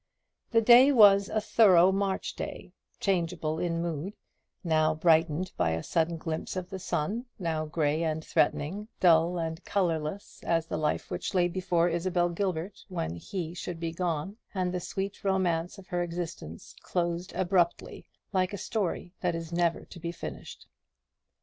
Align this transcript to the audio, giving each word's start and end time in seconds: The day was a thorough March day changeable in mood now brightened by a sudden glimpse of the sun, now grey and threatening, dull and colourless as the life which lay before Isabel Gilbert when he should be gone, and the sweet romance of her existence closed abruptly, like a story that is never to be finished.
The 0.49 0.61
day 0.61 0.91
was 0.91 1.29
a 1.29 1.39
thorough 1.39 1.91
March 1.91 2.35
day 2.35 2.71
changeable 2.99 3.59
in 3.59 3.83
mood 3.83 4.13
now 4.63 4.95
brightened 4.95 5.51
by 5.57 5.73
a 5.73 5.83
sudden 5.83 6.17
glimpse 6.17 6.55
of 6.55 6.71
the 6.71 6.79
sun, 6.79 7.27
now 7.37 7.67
grey 7.67 8.01
and 8.01 8.25
threatening, 8.25 8.87
dull 8.99 9.37
and 9.37 9.63
colourless 9.63 10.41
as 10.43 10.65
the 10.65 10.77
life 10.77 11.11
which 11.11 11.35
lay 11.35 11.47
before 11.47 11.87
Isabel 11.87 12.29
Gilbert 12.29 12.83
when 12.87 13.15
he 13.15 13.53
should 13.53 13.79
be 13.79 13.91
gone, 13.91 14.37
and 14.55 14.73
the 14.73 14.79
sweet 14.79 15.23
romance 15.23 15.77
of 15.77 15.85
her 15.89 16.01
existence 16.01 16.73
closed 16.81 17.31
abruptly, 17.35 18.03
like 18.33 18.53
a 18.53 18.57
story 18.57 19.13
that 19.21 19.35
is 19.35 19.53
never 19.53 19.85
to 19.85 19.99
be 19.99 20.11
finished. 20.11 20.65